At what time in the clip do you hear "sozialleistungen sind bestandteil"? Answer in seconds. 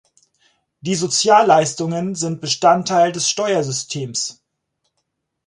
0.95-3.11